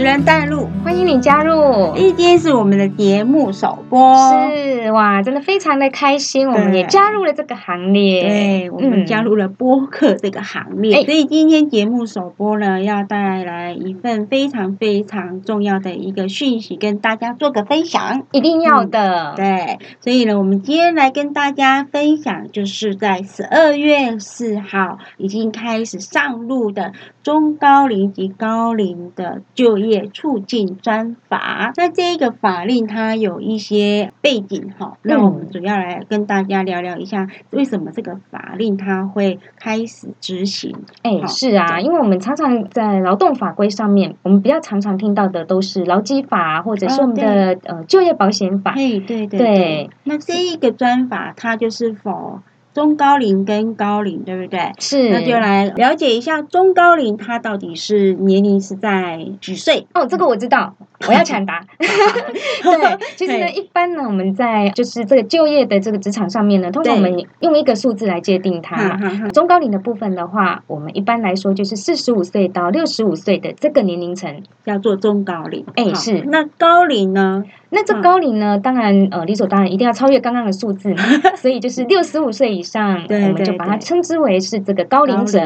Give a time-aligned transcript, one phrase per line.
[0.00, 1.92] 持人带路，欢迎你加入。
[1.94, 4.16] 今天是我们的节目首播，
[4.50, 8.22] 是哇，真的非常的开心，我们也加入了这个行列。
[8.22, 18.22] 对，我们加入了播客这个行列，所以今天节目首播呢，要带来一份非常非常重要的一个讯息，跟大家做个分享。
[18.32, 40.74] 一定要的，对，所以呢，我们今天来跟大家分享，就是在十二月四号已经开始上路的中高龄及高龄的就业促进专法，那这个法令它有一些背景哈，那我们主要来跟大家聊聊一下，为什么这个法令它会开始执行？
[41.02, 48.70] 哎，是啊，因为我们常常在劳动法规上面，我们比较常常听到的都是劳基法或者是我们的呃就业保险法。
[48.72, 49.90] 哎，对对对。
[50.04, 52.40] 那这一个专法它就是否？
[52.80, 54.72] 中高龄跟高龄，对不对？
[54.78, 59.86] 是，那就来了解一下中高龄，它到底是年龄是在几岁？
[59.92, 60.74] 哦，这个我知道，
[61.06, 61.60] 我要抢答。
[61.76, 68.98] 对，其实呢，一般呢，我们在就是这个就业的这个职场上面呢，通常我们用一个数字来界定它。
[69.34, 75.66] 中高龄的部分的话，我们一般来说就是四十五岁到六十五岁的这个年龄层叫做中高龄。
[75.74, 76.22] 哎，是。
[76.22, 77.44] 那高龄呢？
[77.70, 80.94] 那这高龄呢，当然呃理所当然一定要超越刚刚的数字，
[81.36, 85.40] 所以就是六十五岁以上，我们就把它称之为是这个高龄者。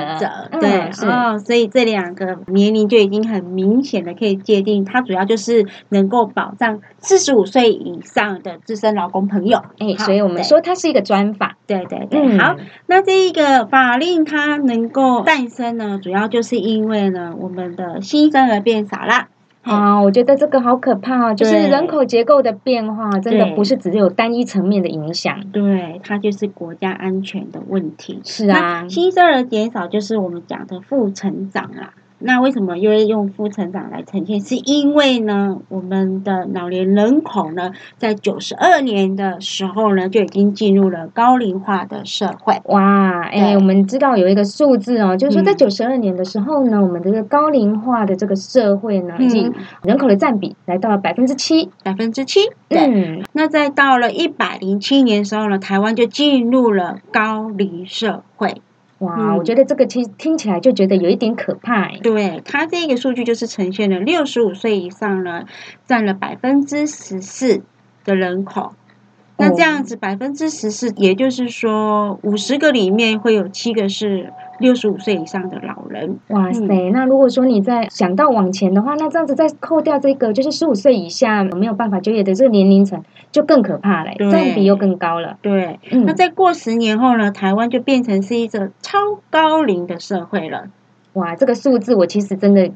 [0.60, 9.62] 对，哦，所以这两个年龄就已经很明显的可以界定，它主要就是能够保障四十五岁以上的资深劳工朋友。
[9.78, 11.56] 哎，所以我们说它是一个专法。
[11.66, 19.28] 对对对，好，那这一个法令它能够诞生呢，主要就是因为呢，我们的新生儿变少了。
[19.64, 21.34] 啊，我觉得这个好可怕哦！
[21.34, 25.40] 就是人口结构的变化，真的不是只有单一层面的影响。
[25.52, 28.20] 对，它就是国家安全的问题。
[28.24, 31.94] 是啊，新生儿减少就是我们讲的负成长啦。
[32.20, 34.40] 那为什么又会用负成长来呈现？
[34.40, 42.60] 是因为呢，我们的老年人口呢，在九十二年的时候呢，就已经进入了高龄化的社会。
[42.66, 52.40] 哇，哎，我们知道有一个数字哦，就是说在九十二年的时候呢，我们这个高龄化的这个社会呢，已经人口的占比来到了百分之七，百分之七。
[52.68, 58.62] 对，那在到了一百零七年的时候呢，台湾就进入了高龄社会。
[59.04, 61.88] 哇，我觉得这个听听起来就觉得有一点可怕。
[62.02, 65.44] 对，它这个数据就是呈现了六十五岁以上呢，
[65.86, 67.62] 占了百分之十四
[68.04, 68.72] 的人口。
[69.36, 74.32] 那这样子百分之十四，也就是说五十个里面会有七个是。
[74.60, 76.90] 六十五岁以上的老人，哇塞！
[76.92, 83.02] 那如果说你在想到往前的话，那这样子再扣掉这个，就是十五岁以下没有办法就业的这个年龄层，
[83.32, 85.36] 就更可怕了，占比又更高了。
[85.42, 87.32] 对，那再过十年后呢？
[87.32, 90.68] 台湾就变成是一个超高龄的社会了。
[91.14, 92.70] 哇，这个数字我其实真的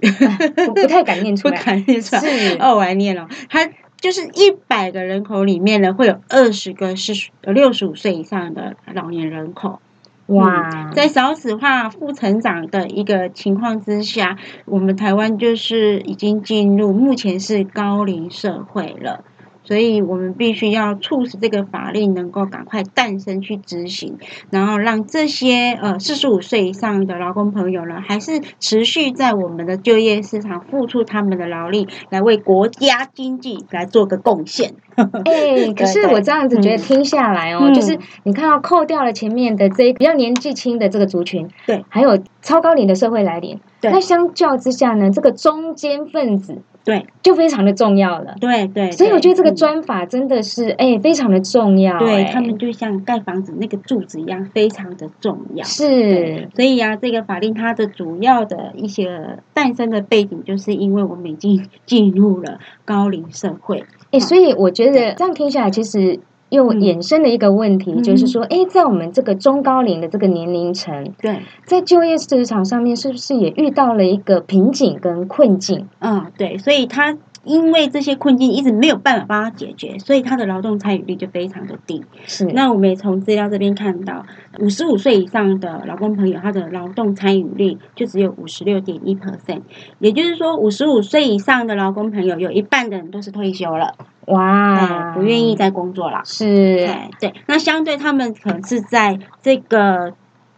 [0.66, 2.22] 不不太敢念出来，不敢念出来。
[2.22, 3.68] 是哦，我来念了，它
[4.00, 9.80] 就是一百个人口里面呢，会有二十个是六十五岁以上的老年人口。
[10.26, 14.36] 哇，在少子化、负成长的一个情况之下，
[14.66, 19.24] 我们台湾就是已经进入目前是高龄社会了。
[19.68, 24.16] 所以我们必须要促使这个法令能够赶快诞生去执行，
[24.48, 34.72] 然后让这些呃四十五岁以上的劳工朋友呢，还是持续在我们的就业市场付出他们的劳力，来为国家经济来做个贡献。
[34.96, 46.62] 哎，可是我这样子觉得听下来哦，就是你看到扣掉了前面的这比较年纪轻的这个族群，对，还有超高龄的社会来临，那相较之下呢，这个中间分子。
[46.88, 48.34] 对，就非常的重要了。
[48.40, 51.98] 对对，所以我觉得这个专法真的是哎，非常的重要。
[51.98, 55.62] 对他们就像盖房子那个柱子一样，非常的重要。
[55.66, 63.84] 是，所以啊，这个法令它的主要的一些诞生的背景，就是因为我们已经进入了高龄社会。
[64.12, 66.18] 哎，所以我觉得这样听下来，其实。
[66.50, 75.88] 又衍生了一个问题，就是说，哎，在我们这个中高龄的这个年龄层，对，在就业市场上面，是不是也遇到了一个瓶颈跟困境？
[75.98, 82.04] 嗯，对，所以他因为这些困境一直没有办法帮他解决，所以他的劳动参与率就非常的低。
[82.26, 84.24] 是，那我们也从资料这边看到，
[84.58, 89.60] 五十五岁以上的劳工朋友，他的劳动参与率就只有五十六点一 percent，
[89.98, 93.94] 也就是说，五十五岁以上的劳工朋友，有一半的人都是退休了。
[94.28, 96.88] 哇，不愿意再工作了，是，
[97.20, 100.12] 对，那相对他们可能是在这个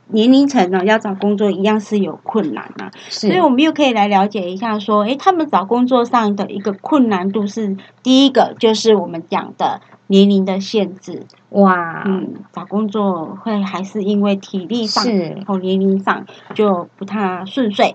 [0.08, 15.05] 年龄层呢，要找工作一样是有困难啊，所以我们又可以来了解一下，说，哎，他们找工作上的一个困难度是第一个，就是我们讲的年龄的限制，哇，嗯，找工作会还是因为体力上
[15.46, 17.94] 或年龄上就不太顺遂。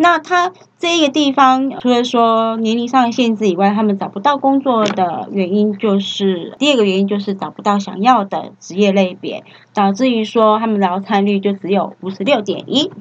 [0.00, 9.42] 那他这个地方除了说年龄上的限制以外，他们找不到工作的原因就是第二个原因就是找不到想要的职业类别，
[9.74, 12.92] 导致于说他们劳参率就只有五十六点一。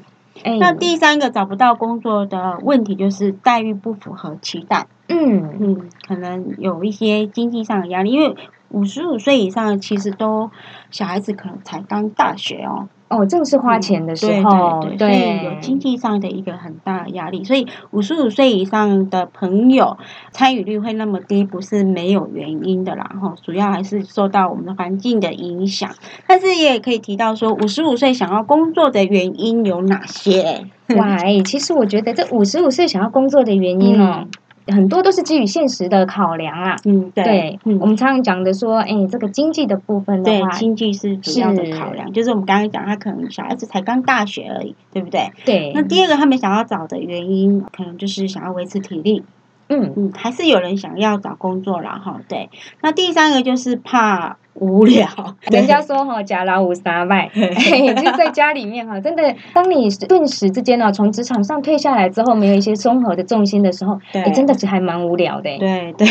[0.60, 4.88] 那第三个找不到工作的问题就是待遇不符合期待。
[5.08, 8.36] 嗯嗯，可能有一些经济上的压力，因为
[8.70, 10.52] 五十五岁以上其实都
[10.92, 12.90] 小孩子可能才刚大学哦。
[13.10, 17.44] 哦，正是花钱的时候，对，所以有经济上的一个很大的压力。
[17.44, 19.98] 所以五十五岁以上的朋友
[20.32, 23.10] 参与率会那么低，不是没有原因的啦。
[23.22, 25.90] 哈，主要还是受到我们的环境的影响。
[26.28, 30.66] 但是也可以提到说，五十五岁想要工作的原因有哪些？
[30.98, 34.28] 哇，其实我觉得这五十五岁想要工作的原因哦。
[34.68, 45.32] 很多都是基于现实的考量啊，嗯，对，我们常常讲的说，哎，这个经济的部分的话，经济是主要的考量，就是我们刚刚讲，他可能小孩子才刚大学而已，对不对？
[45.46, 45.72] 对。
[45.74, 49.24] 那第二个，他们想要找的原因，可能就是想要维持体力，
[49.70, 52.50] 嗯嗯，还是有人想要找工作了哈，对。
[52.82, 54.38] 那第三个就是怕。
[54.60, 55.08] 无聊，
[55.52, 65.58] 人家说哈，假老五三麦， 就在家里面哈，真的，当你顿时之间呢，从职场上退下来之后，没有一些综合的重心的时候，对，真的是还蛮无聊的。
[65.60, 66.08] 对对，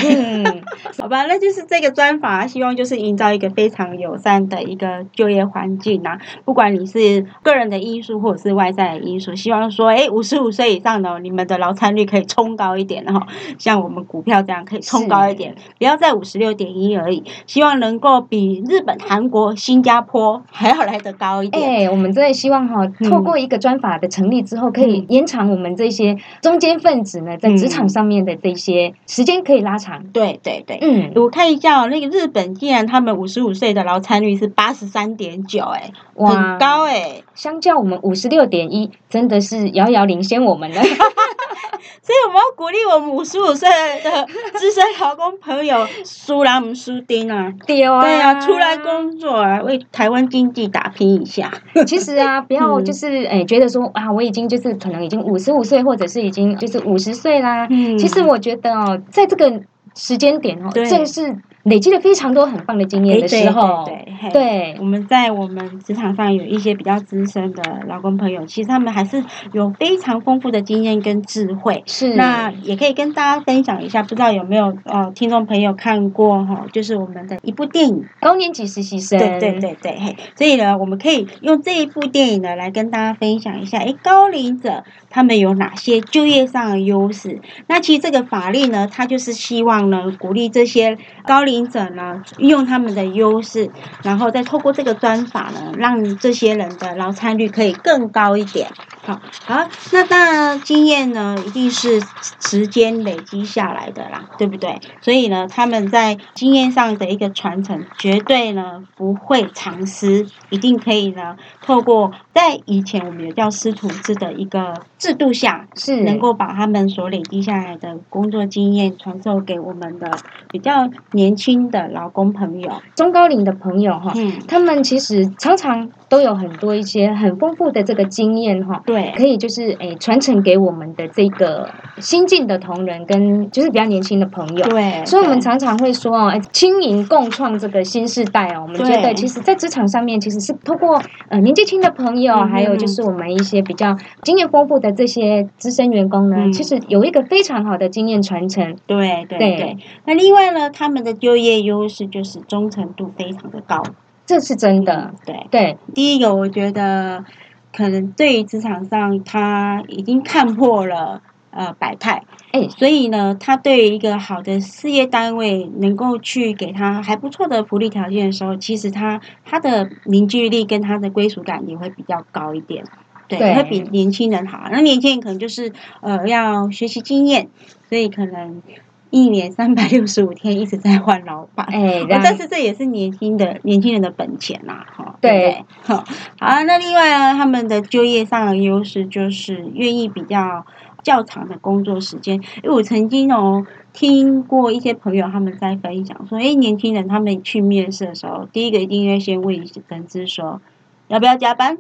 [0.98, 6.18] 好吧，那就是这个专法，希望就是营造一个非常友善的一个就业环境啊。
[6.44, 13.26] 不管你是个人的因素或者是外在的因素，希望说，哎，五十五岁以上的你们的劳参率可以冲高一点，然后
[13.58, 18.35] 像我们股票这样可以冲高一点，不要在五十六点一而已，希望能够比。
[18.36, 21.86] 比日本、韩国、新加坡还要来得高一点。
[21.86, 30.04] 哎，我们真的希望哈，透过一个专法的成立之后，可以延长我们这些中间分子呢，在职场上面的这些时间可以拉长。
[30.12, 40.82] 对对对，嗯，我看一下哦，那个日本竟然他们五十五岁的劳参率是八十三点九，哎，很高哎，相较我们五十六点一，真的是遥遥领先我们了。
[42.06, 43.68] 所以我们要鼓励我们五十五岁
[44.04, 44.24] 的
[44.56, 47.52] 资深劳工朋友，输人唔输丁啊！
[47.66, 51.50] 对啊，出来工作啊，为台湾经济打拼一下。
[51.84, 57.66] 其实啊，不要就是诶，觉得说啊，我已经就是可能已经五十五岁，或者是已经就是五十岁啦。
[57.68, 57.98] 嗯。
[57.98, 59.60] 其实我觉得哦，在这个
[59.96, 61.36] 时间点哦，正是。
[61.66, 69.22] 累积了非常多很棒的经验的时候，对对，我们在我们职场上有一些比较资深的老工朋友，其实他们还是
[69.52, 71.82] 有非常丰富的经验跟智慧。
[71.84, 79.18] 是，那也可以跟大家分享一下，不知道有没有呃听众朋友看过哈，就是我们的一部电影《高年级实习生》。
[79.20, 84.84] 对对对对，嘿，所以呢，我们可以用这一部电影呢来跟大家分享一下，哎，高龄者
[85.16, 87.40] 他们有哪些就业上的优势？
[87.66, 90.96] 那其实这个法律呢，它就是希望呢鼓励这些
[91.26, 91.56] 高龄。
[91.66, 93.70] 者呢，用他们的优势，
[94.02, 98.68] 然后再透过这个专法呢，让这些人的劳参率可以更高一点。
[99.02, 102.02] 好，好，那当然经验呢，一定是
[102.40, 104.78] 时间累积下来的啦，对不对？
[105.00, 114.74] 所以呢，他们在经验上的一个传承，绝对呢不会藏私，一定可以呢，透过在以前我们有叫师徒制的一个
[115.06, 116.02] 制度下，是。
[116.02, 120.10] 能够把他们所累积下来的工作经验传授给我们的
[120.50, 125.88] 比较年轻的劳工朋友、中高龄的朋友哈，嗯，他们其实常常。
[126.08, 149.76] 都有很多一些很丰富的这个经验哈，对，可以就是诶传承给我们的这个新进的同仁跟就是比较年轻的朋友，对，所以我们常常会说哦，轻盈共创这个新时代哦，我们觉得其实在职场上面其实是通过呃年纪轻的朋友，还有就是我们一些比较经验丰富的这些资深员工呢，其实有一个非常好的经验传承，对对对。
[150.06, 153.82] 那另外呢，他们的就业优势就是忠诚度非常的高。
[154.24, 155.46] 这是真的，对。
[155.52, 155.78] 对。
[155.94, 157.24] 第一个，我觉得
[157.72, 172.84] 可能对于职场上他已经看破了呃百态，哎，所以呢，他对于一个好的事业单位能够去给他还不错的福利条件的时候，其实他他的凝聚力跟他的归属感也会比较高一点，
[173.28, 174.68] 对，会比年轻人好。
[174.70, 177.48] 那年轻人可能就是呃要学习经验，
[177.88, 178.62] 所以可能。
[179.10, 186.04] 一年三百六十五天一直在换老板，哎，但是这也是年轻的年轻人的本钱呐，哈，对，好，
[186.38, 190.66] 好，那另外呢，他们的就业上的优势就是愿意比较
[191.04, 192.34] 较长的工作时间。
[192.34, 200.60] 因为我曾经哦听过一些朋友他们在分享说，哎，年轻人他们去面试的时候，第一个一定要先问人资说
[201.06, 201.78] 要不要加班，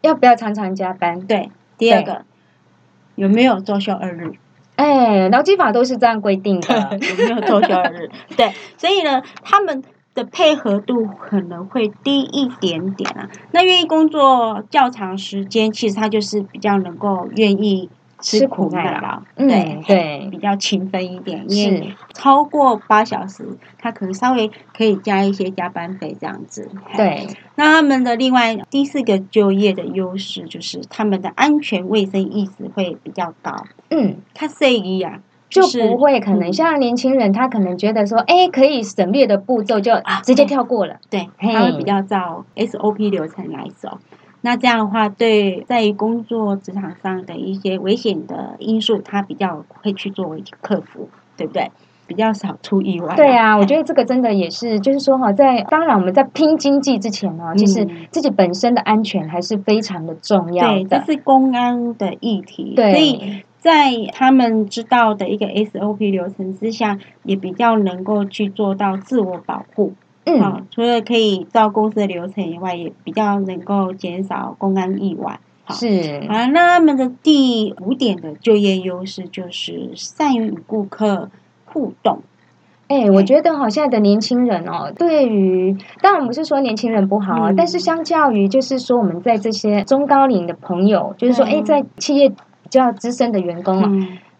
[0.00, 2.24] 要不要常常加班，对，第二个
[3.14, 4.32] 有没有周休二日。
[4.76, 8.08] 哎，劳基法都是这样规定的， 有没有周休二日？
[8.36, 9.82] 对，所以呢，他们
[10.14, 13.28] 的配合度可能会低一点点啊。
[13.50, 17.90] 那愿意工作较长时间，其实他就是比较能够愿意
[18.20, 23.44] 吃苦耐劳，对对，比较勤奋一点，因为超过八小时，
[23.78, 26.68] 他可能稍微可以加一些加班费这样子。
[26.96, 33.64] 对，那他们的另外第四个就业的优势就是他们的安全卫生意识会比较高。
[33.90, 35.20] 嗯，他这一啊。
[35.50, 40.96] 就不会可能像年轻人，他可能觉得说，哎，可以省略的步骤就直接跳过了。
[41.08, 43.96] 对，他会比较照 SOP 流程来走。
[44.40, 51.70] 那这样的话，对在于工作职场上的一些危险的因素，他比较会去作为克服，对不对？
[52.06, 53.14] 比较少出意外。
[53.16, 61.00] 对啊，我觉得这个真的也是，就是说哈，在当然我们在拼经济之前呢，其实自己本身的安全还是非常的重要的。
[61.04, 63.44] 这是公安的议题，所以。
[63.60, 69.94] 在他们知道的一个 SOP 流程之下，也比较能够去做到自我保护。
[70.36, 75.40] 嗯，除了可以照公司的流程以外，也比较能够减少公安意外。
[75.70, 76.20] 是。
[76.28, 81.30] 好，那他们的第五点的就业优势就是善于与顾客
[81.66, 82.18] 互动。
[82.88, 92.36] 哎，我觉得好，现在的年轻人哦，对于当然不是说年轻人不好啊，但是相较于就是说我们在这些中高龄的朋友，就是说哎，在企业比。
[92.70, 93.90] 较资深的员工啊，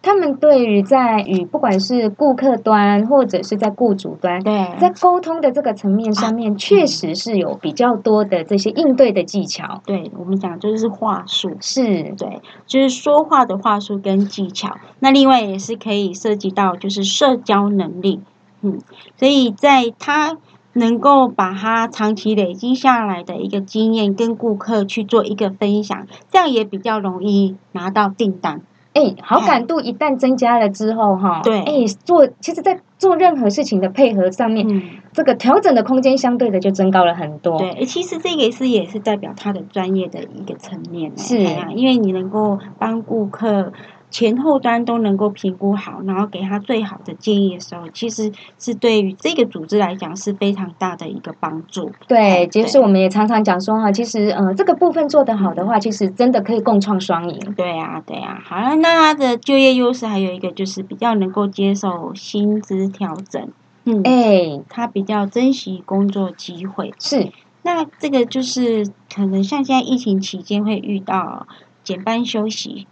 [0.01, 9.81] 他们对于在与不管是顾客端或者是在雇主端，对在沟通的这个层面上面，确实是有比较多的这些应对的技巧。
[9.85, 14.77] 对我们讲就是话术，是对，就是说话的话术跟技巧。
[14.99, 18.21] 那另外也是可以涉及到就是社交能力，
[18.61, 18.79] 嗯，
[19.17, 20.37] 所以在他。
[20.73, 28.61] 能够把他长期累积下来的一个经验跟顾客去做一个分享，这样也比较容易拿到订单。
[28.93, 34.67] 哎，好感度一旦增加了之后，哈，对，哎，做其实，在做任何事情的配合上面，
[35.13, 37.57] 这个调整的空间相对的就增高了很多。
[37.59, 41.11] 对，其实这个也是也是代表他的专业的一个层面。
[41.17, 43.71] 是啊，因为你能够帮顾客。
[44.11, 51.91] 前后端都能够评估好，然后给他最好的建议的时候，其实是对于这个组织来讲是非常大的一个帮助。
[52.07, 57.53] 对，其实我们也常常讲说哈，其实呃这个部分做得好的话，其实真的可以共创双赢。
[57.55, 58.41] 对呀，对呀。
[58.43, 63.47] 好了，那他的就业优势还有一个就是比较能够接受薪资调整。
[63.85, 66.93] 嗯，哎，他比较珍惜工作机会。
[66.99, 71.47] 是，那这个就是可能像现在疫情期间会遇到
[71.83, 72.87] 减班休息。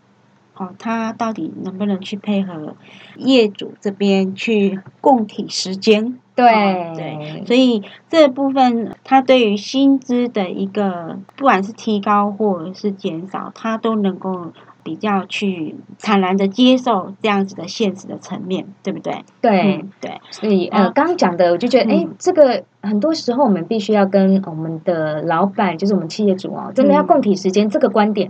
[0.57, 2.75] 哦，他到底能不能去配合
[3.15, 6.17] 业主这边去共体时间？
[6.35, 6.45] 对
[6.95, 14.51] 对，所以这部分他对于薪资的一个，不管是提高或者是减少，他都能够
[14.83, 19.23] 比较去坦然的接受这样子的现实的层面，对不对？
[19.41, 28.29] 对对，所以呃，刚刚讲的，我就觉得，哎，这个很多时候我们必须要跟我们的老板，就是我们企业主哦，真的要共体时间这个观点。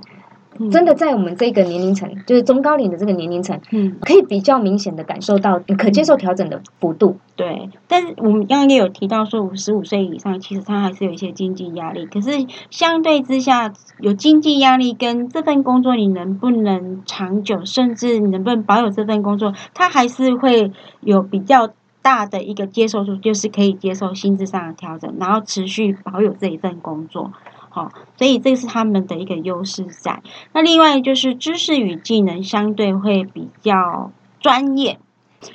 [0.72, 7.18] 真的在我们这个年龄层，就是中高龄的这个年龄层，嗯，可以比较明显的感受到可接受调整的幅度。
[7.36, 12.08] 对，但是我们刚刚也有提到说，五十五岁以上其实他还是有一些经济压力。
[12.08, 12.32] 可是
[12.72, 21.70] 相对之下，有经济压力跟这份工作你能不能长久，甚至你能不能保有这份工作，他还是会有比较
[22.02, 27.32] 大的一个接受度，就是可以接受薪资上的调整，然后持续保有这一份工作。
[27.78, 30.24] 好，所以这是他们的一个优势在。
[30.52, 34.98] 那另外就是知识与技能相对会比较专业，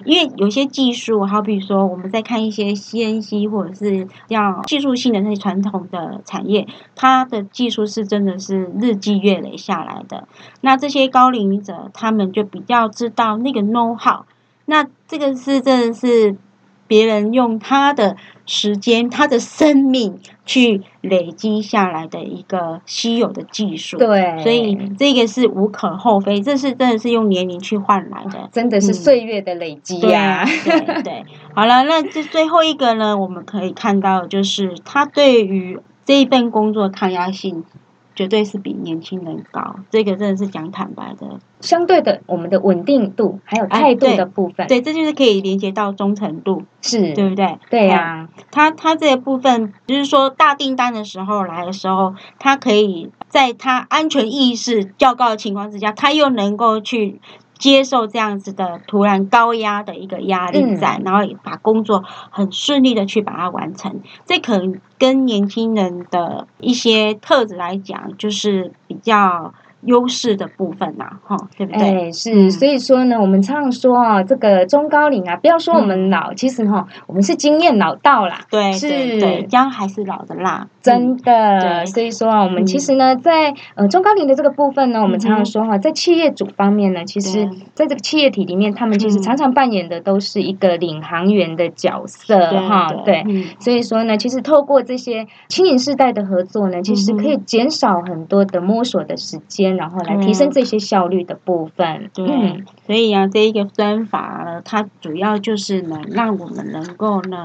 [0.05, 10.29] 因为有些技术，好比说我们在看一些 CNC 或者是要技术性的那些传统的产业，它的技术是真的是日积月累下来的。
[10.61, 14.27] 那这些高龄者，他们就比较知道那个 know how。
[14.67, 16.37] 那这个是真的是。
[16.89, 30.45] 别人用他的时间、他的生命去累积下来的一个稀有的技术，对，所以这个是无可厚非，这是真的是用年龄去换来的，真的是岁月的累积呀。
[30.65, 37.65] 对对，好了，那这最后一个呢，我们可以看到，就是他对于这一份工作抗压性。
[38.15, 41.39] 绝对是比年轻人高，这个真的是讲坦白的。
[41.61, 47.59] 相对的，我们的稳定度还有态度的部分，对，这就是可以连接到忠诚度，是对不对？
[47.71, 57.21] 对呀，他他这个部分，就是说大订单的时候来的时候，他可以在他安全意识较高的情况之下，他又能够去。
[57.63, 72.07] 接受这样子的突然高压的一个压力在，然后把工作很顺利的去把它完成，这可能跟年轻人的一些特质来讲，就是比较优势的部分呐，哈，对不对？
[72.09, 78.89] 哎，是，所以说呢，我们常常说啊，这个中高龄啊，不要说我们老，其实哈，我们是经验老道啦，对，是，
[79.21, 81.85] 对，姜还是老的辣，真的。
[81.87, 93.25] 所以说啊，我们其实呢，在呃中高龄的这个部分呢，我们常常说哈，在企业主方面呢，其实在这个企业体里面，他们其实常常扮演的都是一个领航员的角色，哈，对。
[93.59, 99.73] 所以说呢，其实透过这些青年世代的合作呢，其实可以减少很多的摸索的时间。
[99.73, 102.11] 然后来提升这些效率的部分。
[102.13, 107.43] 对，所以啊，这一个专法呢，它主要就是能让我们能够呢，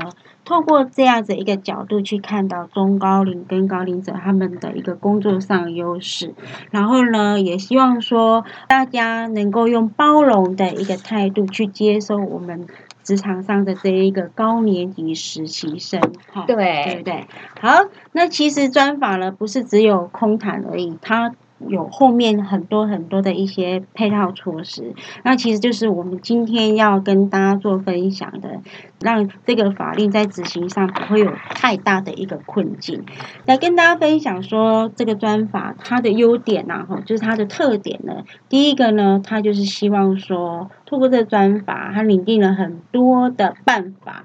[0.47, 6.33] 透过这样子一个角度去看到中高龄跟高龄者他们的一个工作上优势，
[6.71, 12.65] 然后呢，也希望说大家能够用包容的一个态度去接受我们
[13.03, 15.99] 职场上的这一个高年级实习生。
[16.31, 17.27] 哈对，对不对？
[17.59, 21.35] 好，那其实专访呢，不是只有空谈而已，它。
[21.67, 28.61] 有后面很多很多的一些配套措施，那其实就是我们今天要跟大家做分享的，
[29.01, 33.03] 让这个法令在执行上不会有太大的一个困境。
[33.45, 38.23] 来跟大家分享说，这个专法它的优点呐，哈，就是它的特点呢。
[38.49, 44.23] 第一个呢，它就是希望说，透过这个专法，它拟定了很多的办法，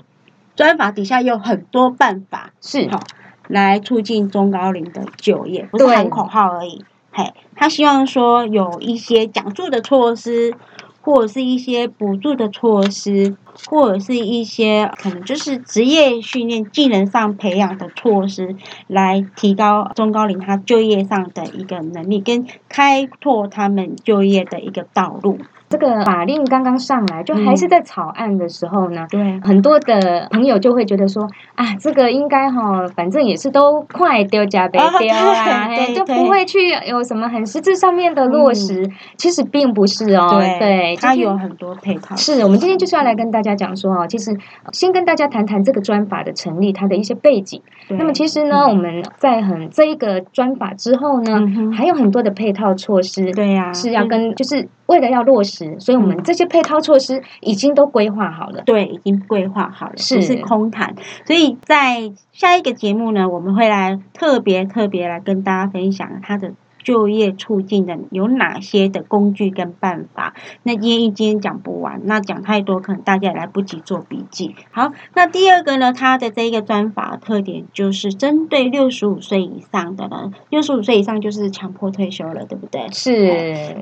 [0.54, 3.00] 专法底下有很多办法是好
[3.48, 6.84] 来促进中高龄的就业，不是喊口号而已。
[7.14, 10.54] 嘿，他希望说有一些讲座的措施，
[11.02, 13.36] 或者是一些补助的措施，
[13.68, 25.38] 或者是一些可能就是职业训练、技能上培养的措施，来提高中高龄他就业上的一个能力，跟开拓他们就业的一个道路。
[25.72, 29.06] 这个法令刚刚上来，就还是在草案的时候呢。
[29.10, 38.86] 对，很多的朋友就会觉得说，啊，这个应该哈，反正也是都快丢加被丢啦，就不会去有什么很实质上面的落实。
[39.16, 42.14] 其实并不是哦，对，它有很多配套。
[42.16, 44.36] 是我们今天就是要来跟大家讲说哦，其实
[44.72, 47.62] 先跟大家谈谈这个专法的成立，它的一些背景。
[47.88, 51.40] 那么其实呢，我们在很这一个专法之后呢，
[51.74, 55.80] 还有很多的配套措施，对呀，是要跟就是为了要落实。
[55.80, 58.62] 所以，我们这些配套措施已经都规划好了。
[58.64, 60.94] 对，已经规划好了，不是空谈。
[61.26, 66.52] 所以在下一个节目呢，我们会来特别特别来跟大家分享它的。
[66.82, 70.34] 就业促进的有哪些的工具跟办法？
[70.62, 74.54] 那今天一今天讲不完，那讲太多可能大家也来不及做笔记。
[74.70, 82.88] 好，那第二个呢，它的这一个专法特点就是针对六十五岁以上的人，六十五岁以上就是强迫退休了，对不对？
[82.92, 83.26] 是，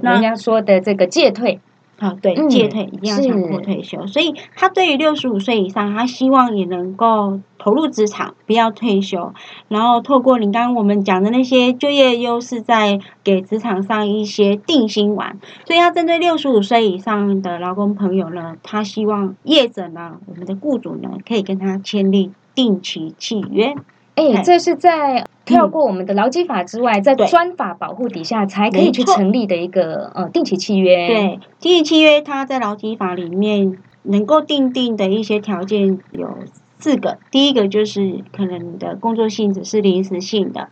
[0.02, 1.60] 人家说的这个戒退。
[2.00, 9.34] 啊，对，戒退一定要强迫退休，所以他对于六十五岁以上，他希望也能够投入职场，不要退休，
[9.68, 15.38] 然后透过你刚刚我们讲的那些就业优势，在给职场上一些定心丸。
[15.66, 23.74] 所以，要针对六十五岁以上的劳工朋友呢，他希望业者呢，我们的雇主呢，可以跟他签订定期契约。
[24.20, 31.06] 哎，这是在跳过我们的劳基法之外，在专法保护底下才可以去成立的一个呃定期契约。
[31.06, 36.28] 对，定期契约它在劳基法里面能够定定的一些条件有
[36.78, 40.68] 四个，第一个就是可能你的工作性质是临时性的，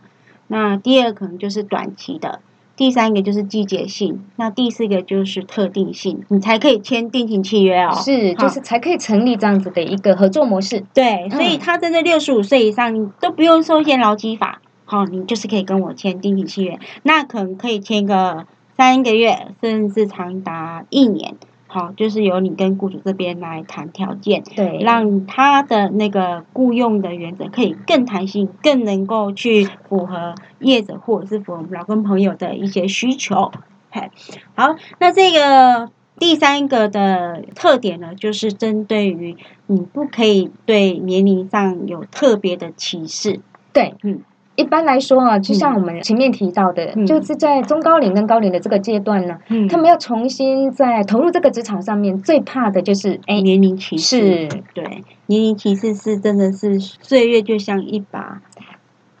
[0.47, 2.39] 那第二可能就是短期的。
[2.79, 7.93] 第三个就是季节性，那第四个就是特定性，你才可以签定型契约哦。
[7.93, 10.85] 是，就是才可以成立这样子的一个合作模式。
[10.93, 21.35] 对，所以他真的六十五岁以上，你都不用受限劳基法，好，你就是可以跟我签定型契约，那可能可以签个三个月，甚至长达一年。
[21.71, 33.51] 好，就是由你跟雇主这边来谈条件，对，让他的那个雇佣的原则可以更弹性，更能够去符合业者或者是符合老公朋友的一些需求。
[33.91, 34.09] 嘿，
[34.55, 43.41] 好，那这个第三个的特点呢，就是针对于你不可以对年龄上有特别的歧视。
[43.71, 44.21] 对，嗯。
[44.59, 49.37] 一般来说啊，就像我们前面提到的，就是在中高龄跟高龄的这个阶段呢，
[49.69, 54.49] 他们要重新在投入这个职场上面，最怕的就是哎年龄歧视。
[54.73, 58.41] 对，年龄歧视是真的是岁月就像一把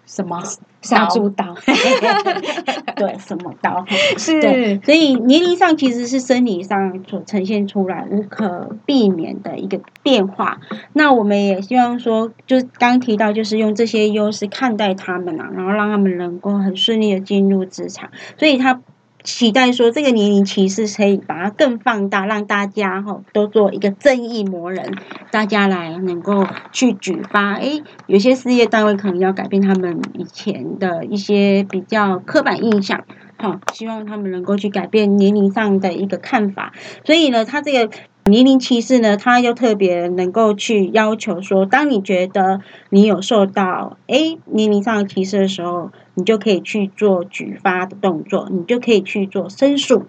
[0.05, 0.41] 什么？
[0.81, 1.55] 杀猪刀，
[2.95, 3.85] 对，什么刀？
[4.17, 10.59] 是，所以年龄上其实是生理上所呈现出来无可避免的一个变化。
[10.93, 18.09] 那我们也希望说，就刚提到，就是用这些优势看待他们啊，然后让他们能够很顺利的进入职场。
[18.37, 18.81] 所以他。
[19.23, 24.93] 期待说这个年龄歧视可以把它更放大，让大家哈都做一个正义魔人，
[25.29, 27.53] 大家来能够去举发。
[27.55, 33.03] 哎，有些事业单位可能要改变他们以前的一些比较刻板印象，
[33.37, 36.73] 好，希望他们能够去改变年龄上的一个看法。
[37.03, 37.93] 所以呢，他这个
[38.25, 50.05] 年龄歧视呢，他又特别能够去要求说，当你觉得你有受到诶年龄上的歧视的时候，你就可以去做举发的动作，你就可以去做申诉。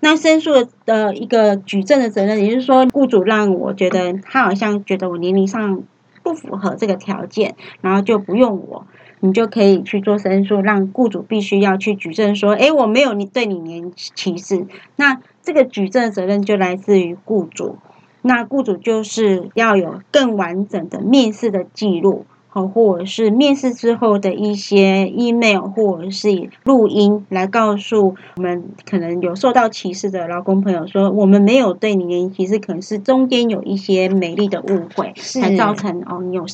[0.00, 5.82] 那申诉的一个举证的责任，也就是说，雇主让我觉得他好像觉得我年龄上
[6.22, 8.86] 不符合这个条件，然后就不用我，
[9.20, 14.66] 你就可以去做申诉，让雇主必须要去举证说，哎，我没有你对你年歧视。
[14.96, 17.78] 那这个举证责任就来自于雇主，
[18.22, 22.26] 那雇主就是要有更完整的面试的记录。
[22.66, 36.46] 或者是面试之后的一些 email 或者是录音，来告诉我们可能有受到歧视的劳工朋友说，我们没有对你年龄歧视，可能是中间有一些美丽的误会，才造成哦，你有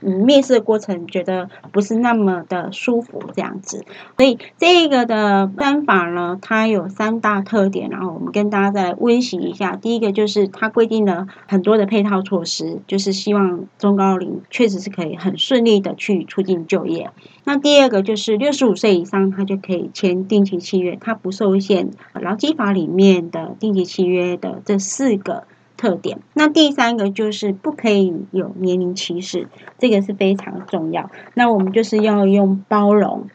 [0.00, 3.84] 嗯面试的过程觉得不是那么的舒服这样子。
[4.16, 9.76] 所以这个的方法呢，它有三大特点，然后我们跟大家再温习一下。
[9.76, 15.36] 第一个就是它规定了很多的配套措施，就是希望中高龄确实是可以很。
[15.52, 17.10] 顺利的去促进就业。
[17.44, 25.44] 那第二个就是六十五岁以上，他就可以签定期契约，他不受限劳基法里面的定期契约的这四个
[25.76, 26.20] 特点。
[26.32, 31.10] 那第三个就是不可以有年龄歧视，这个是非常重要。
[31.34, 33.26] 那我们就是要用包容。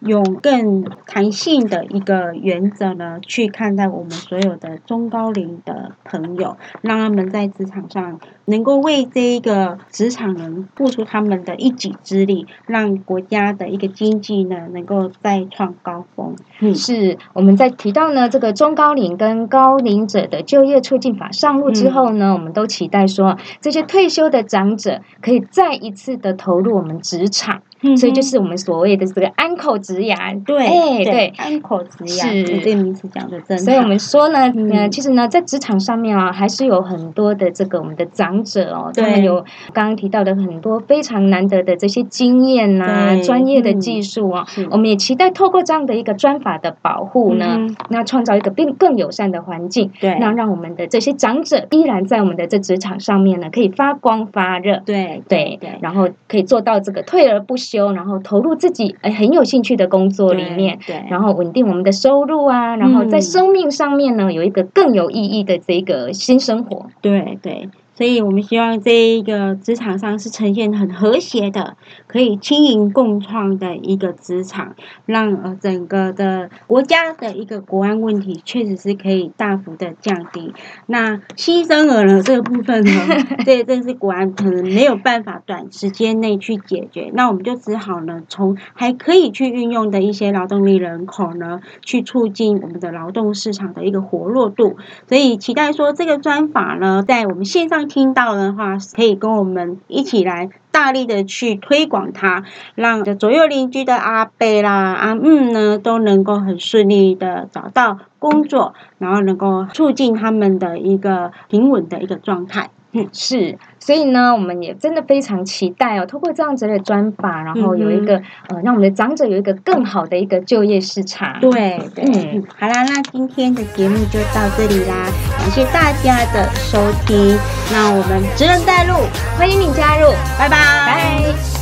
[0.00, 16.34] 用更弹性的一个原则呢，去看待我们所有的中高龄的朋友，让他们在职场上能够为这一个职场人付出他们的一己之力，让国家的一个经济呢能够再创高峰。
[16.60, 27.62] 嗯，是我们在提到呢这个中高龄跟高龄者的就业促进法上路之后呢，我们都期待说这些退休的长者可以再一次的投入我们职场。
[27.98, 32.42] 所以就是我们所谓的这个安口植牙，对，对，安口植牙是。
[32.42, 33.56] 这个名词讲的真。
[33.58, 57.86] 所以我们说呢，呃，其实呢，在职场上面啊，还是有很多的这个我们的长者哦，他们有刚刚提到的很多非常难得的这些经验呐，专业的技术啊，我们也期待透过这样的一个专法的保护呢，那创造一个更更友善的环境，对，那让我们的这些长者依然在我们的这职场上面呢，可以发光发热，对，对，对，然后可以做到这个退而不休。
[57.96, 67.68] 然后投入自己哎很有兴趣的工作里面，对，然后稳定我们的收入啊，然后在生命上面呢有一个更有意义的这个新生活，对对。
[67.96, 74.74] 所以我们希望这一个职场上是呈现很和谐的，可以轻盈共创的一个职场，
[75.06, 80.52] 让呃整个的国家的一个国安问题确实是可以大幅的降低。
[80.84, 82.90] 那牺牲儿呢这个部分呢，
[83.46, 94.76] 这这是国安可能没有办法短时间内去解决，那我们就只好呢从还可以去运用的一些劳动力人口呢，去促进我们的劳动市场的一个活络度。
[95.08, 97.85] 所以期待说这个专法呢，在我们线上。
[97.86, 102.44] 听到的话，可以跟我们一起来大力的去推广它，
[102.74, 112.70] 让左右邻居的阿贝啦、阿木呢都能够很顺利的找到工作，然后能够促进他们的一个平稳的一个状态。
[112.92, 113.58] 嗯，是。
[113.78, 118.16] 所以呢，我们也真的非常期待哦，通过这样子的专法，然后有一个
[118.48, 121.38] 呃，让我们的长者有一个更好的一个就业市场。
[121.40, 125.06] 对，嗯，好啦，那今天的节目就到这里啦，
[125.38, 127.38] 感谢大家的收听，
[127.70, 128.94] 那我们职人带路，
[129.38, 131.55] 欢迎你加入，拜拜，拜。